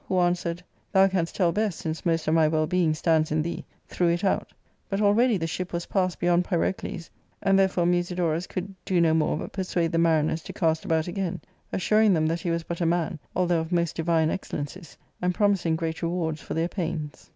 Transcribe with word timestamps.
'* 0.01 0.07
who 0.07 0.17
answered, 0.17 0.63
Thou 0.91 1.07
canst 1.07 1.35
tell 1.35 1.51
best, 1.51 1.77
since 1.77 2.07
most 2.07 2.27
of 2.27 2.33
my 2.33 2.47
well 2.47 2.65
being 2.65 2.91
stands 2.95 3.31
in 3.31 3.43
thee, 3.43 3.63
threw 3.87 4.07
it 4.09 4.23
out; 4.23 4.51
but 4.89 4.99
already 4.99 5.37
the 5.37 5.45
ship 5.45 5.71
was 5.71 5.85
passed 5.85 6.19
beyond 6.19 6.43
Pyrocles, 6.43 7.07
and 7.43 7.59
there 7.59 7.67
fore 7.67 7.85
Musidorus 7.85 8.47
could 8.47 8.73
do 8.83 8.99
no 8.99 9.13
more 9.13 9.37
but 9.37 9.51
persuade 9.51 9.91
the 9.91 9.99
mariners 9.99 10.41
to 10.41 10.53
cast 10.53 10.85
about 10.85 11.07
again, 11.07 11.39
assuring 11.71 12.15
them 12.15 12.25
that 12.25 12.41
he 12.41 12.49
was 12.49 12.63
but 12.63 12.81
a 12.81 12.85
man, 12.87 13.19
although 13.35 13.59
of 13.59 13.71
most 13.71 13.95
divine 13.95 14.31
excellencies, 14.31 14.97
and 15.21 15.35
promising 15.35 15.75
great 15.75 16.01
rewards 16.01 16.41
for 16.41 16.55
their 16.55 16.67
pains. 16.67 17.29